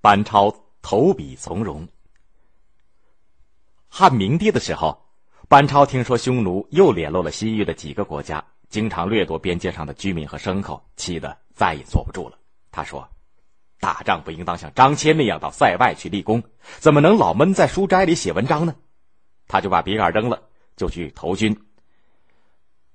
[0.00, 1.88] 班超投笔从戎。
[3.88, 4.96] 汉明帝的时候，
[5.48, 12.38] 班超听说匈奴又联络了西域的几个国家，经常掠夺边界上的居民和牲口，气得再也坐不住了。
[12.70, 13.08] 他说
[13.80, 16.40] ：“打仗不应当像张骞那样到塞外去立功，
[16.78, 18.76] 怎么能老闷在书斋里写文章呢？”
[19.48, 20.40] 他就把笔杆扔了，
[20.76, 21.58] 就去投军。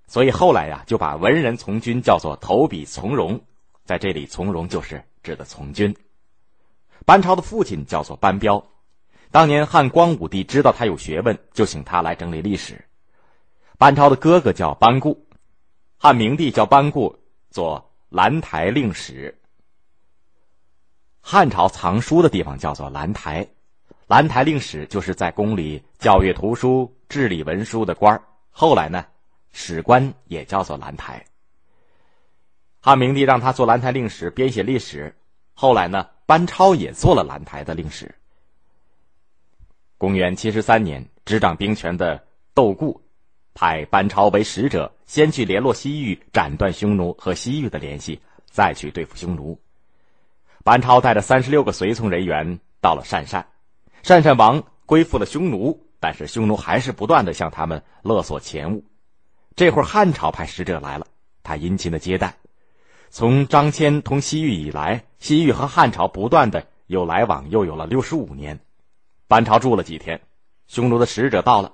[0.08, 3.42] 所以后来呀，就把文人从军叫做投笔从戎，
[3.84, 5.94] 在这里，从戎就是指的从军。
[7.06, 8.64] 班超的父亲叫做班彪，
[9.32, 12.84] 当年汉光武帝知道他有学问，就请他来整理历史。
[13.78, 15.28] 班超的哥哥叫班固，
[15.98, 17.18] 汉明帝叫班固
[17.50, 19.38] 做兰台令史。
[21.20, 23.48] 汉朝藏书的地方叫做兰台，
[24.08, 29.06] 兰台令史就是在宫里教阅图书、治理文书的官后来呢？
[29.52, 31.24] 史官也叫做兰台。
[32.82, 35.16] 汉明帝让他做兰台令史，编写历史。
[35.54, 38.16] 后来呢，班超也做了兰台的令史。
[39.98, 43.02] 公元七十三年，执掌兵权的窦固
[43.54, 49.60] 派班超为使者，先去联络西域，斩断匈奴和西域的联系，再去对付匈奴。
[50.64, 53.48] 班超带着三十六个随从人员到了鄯善，
[54.04, 58.84] 鄯善王归附了匈奴，但是匈奴还是不断的向他们勒索钱物。
[59.56, 61.08] 这会儿汉朝派使者来了，
[61.44, 62.38] 他殷勤的接待。
[63.16, 68.60] 从张骞通西域以来，西域和汉朝不断的有来往，又有了六十五年。
[69.28, 70.20] 班超住了几天，
[70.66, 71.72] 匈奴的使者到了，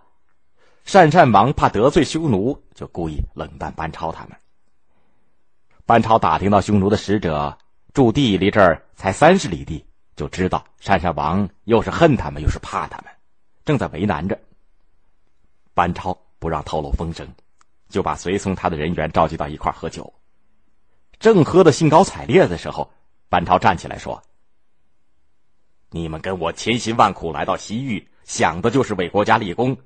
[0.85, 4.35] 鄯善王怕得罪匈奴，就故意冷淡班超他们。
[5.85, 7.57] 班超打听到匈奴的使者
[7.93, 9.85] 驻地离这儿才三十里地，
[10.17, 13.05] 就知道鄯善王又是恨他们又是怕他们，
[13.63, 14.37] 正在为难着。
[15.73, 17.25] 班超不让透露风声。
[17.87, 20.13] 就把随从他的人员召集到一块喝酒，
[21.19, 22.89] 正喝得兴高采烈的时候，
[23.27, 24.21] 班超站起来说
[25.91, 29.77] ：“你们跟我千辛万苦来到西域，想的就是为国家立功，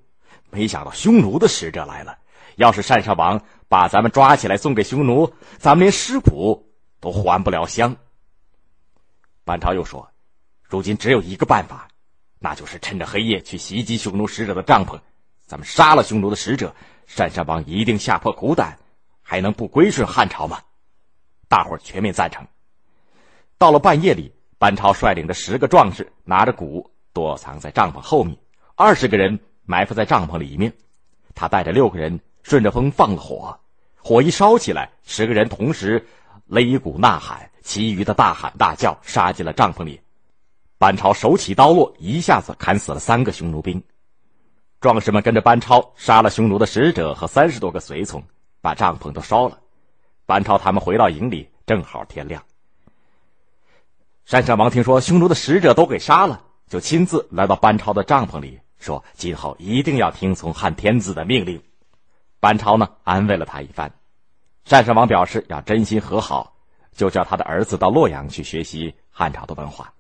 [0.51, 2.17] 没想到匈奴的使者来了。
[2.57, 7.95] 要是单善王把咱们抓起来送给匈奴，咱们连尸骨都还不了乡。”
[9.43, 10.07] 班超又说
[10.61, 11.87] ：“如今只有一个办法，
[12.37, 14.99] 那就是趁着黑夜去袭击匈奴使者的帐篷，
[15.47, 16.73] 咱们杀了匈奴的使者。”
[17.15, 18.77] 单善王一定吓破苦胆，
[19.21, 20.61] 还能不归顺汉朝吗？
[21.53, 22.43] 大伙全面赞成。
[23.59, 28.35] 到了半夜里，班超率领着十个壮士，拿着鼓躲藏在帐篷后面，
[28.73, 30.73] 二十个人埋伏在帐篷里面。
[31.35, 33.55] 他带着六个人顺着风放了火，
[33.97, 36.03] 火一烧起来，十个人同时
[36.49, 40.01] 擂鼓呐喊，其余的大喊大叫，杀进了帐篷里。
[40.79, 43.79] 班超手起刀落，一下子砍死了三个匈奴兵。
[44.81, 48.23] 壮士们跟着班超杀了匈奴的使者和三十多个随从，
[48.59, 49.59] 把帐篷都烧了。
[50.25, 52.43] 班超他们回到营里，正好天亮。
[54.27, 61.61] 单善王听说匈奴的使者都给杀了，就亲自来到班超的帐篷里，说：“今后一定要听从汉天子的命令。”
[62.39, 63.93] 班超呢，安慰了他一番。
[64.67, 66.55] 单善王表示要真心和好，
[66.93, 69.93] 就叫他的儿子到洛阳去学习汉朝的文化。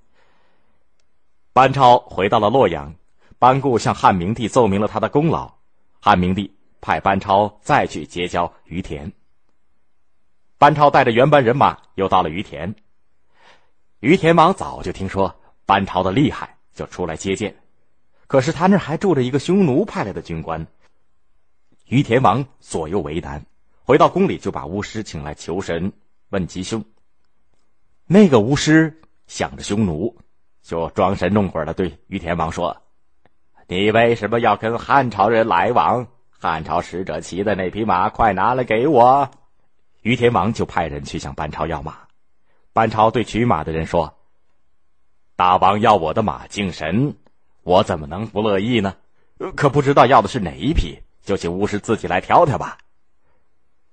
[1.51, 2.93] 班超回到了洛阳。
[3.39, 5.53] 班固向汉明帝奏明了他的功劳，
[5.99, 9.11] 汉明帝派班超再去结交于田。
[10.63, 12.73] 班超带着原班人马又到了于田。
[13.99, 15.35] 于田王早就听说
[15.65, 17.53] 班超的厉害，就出来接见。
[18.27, 20.65] 可是他那还住着一个匈奴派来的军官。
[21.89, 23.45] 于田王左右为难，
[23.83, 25.91] 回到宫里就把巫师请来求神
[26.29, 26.81] 问吉凶。
[28.05, 30.17] 那个巫师想着匈奴，
[30.61, 32.81] 就装神弄鬼的对于田王说。
[33.67, 36.07] 你为什么要跟汉朝人来往？
[36.29, 39.29] 汉朝使者骑的那匹马，快拿来给我！
[40.03, 41.97] 于田王就派人去向班超要马。
[42.71, 44.13] 班超对取马的人说
[45.35, 47.15] ：“大王要我的马敬神，
[47.63, 48.95] 我怎么能不乐意呢？
[49.55, 52.77] 可不知道要的是哪一匹，就请巫师自己来挑挑吧。”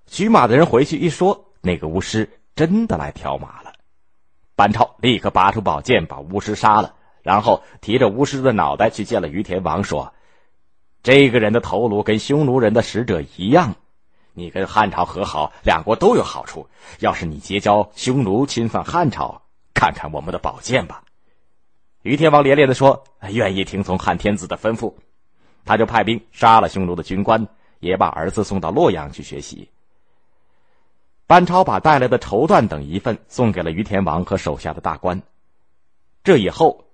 [0.06, 3.72] 取马的人回去一说，那个巫师真的来挑马了。
[4.56, 6.96] 班超立刻拔出宝剑，把巫师杀了。
[7.22, 10.14] 然后提着巫师的脑袋去见了于田王，说
[11.04, 13.76] ：“这个人的头颅跟匈奴人的使者一样，
[14.32, 16.66] 你跟汉朝和好，两国都有好处。
[16.98, 19.42] 要是你结交匈奴，侵犯汉朝，
[19.74, 21.02] 看看我们的宝剑吧。”
[22.02, 24.94] 于天王连连的说：“愿意听从汉天子的吩咐。”
[25.64, 27.46] 他就派兵杀了匈奴的军官，
[27.80, 29.68] 也把儿子送到洛阳去学习。
[31.26, 35.22] 班超把带来的绸缎等一份送给了于天王和手下的大官。
[36.24, 36.84] 这以后。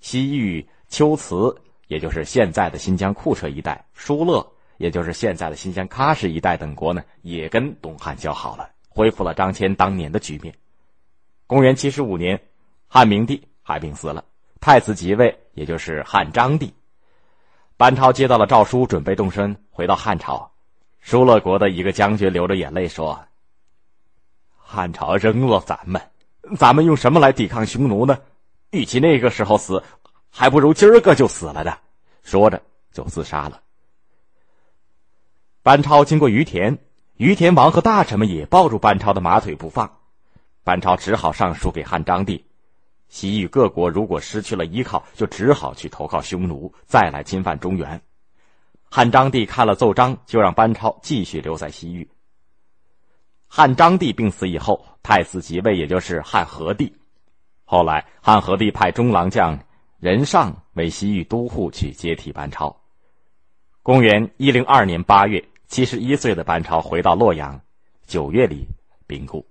[0.00, 0.64] 西域
[0.96, 10.54] 龟兹，也就是现在的新疆库车一带，疏勒，也就是现在的新疆喀什一带等国呢，也跟东汉交好了，恢复了张骞当年的局面。
[11.46, 12.40] 公元七十五年，
[12.88, 14.24] 汉明帝还病死了。
[14.60, 16.72] 太子即位，也就是汉章帝。
[17.76, 20.50] 班超接到了诏书，准备动身回到汉朝。
[21.00, 23.18] 疏勒国的一个将军流着眼泪说
[24.58, 26.02] ：“汉朝扔了咱们，
[26.56, 28.18] 咱们用什么来抵抗匈奴呢？
[28.70, 29.82] 与其那个时候死，
[30.28, 31.76] 还不如今儿个就死了呢。”
[32.22, 32.60] 说着
[32.92, 33.60] 就自杀了。
[35.68, 36.78] 班超经过于田，
[37.18, 39.98] 于田王和大臣们也抱住班超的马腿不放，
[40.64, 42.42] 班超只好上书给汉章帝。
[43.10, 48.00] 西域各国如果失去了依靠，就只好去投靠匈奴，再来侵犯中原。
[48.90, 52.08] 汉章帝看了奏章，就让班超继续留在西域。
[53.46, 56.90] 汉章帝病死以后，太子即位，也就是汉和帝。
[57.66, 59.58] 后来，汉和帝派中郎将
[60.00, 62.74] 任尚为西域都护，去接替班超。
[63.82, 67.60] 公元一零二年八月，七十一岁的班超回到洛阳，
[68.06, 68.66] 九月里
[69.06, 69.46] 病故。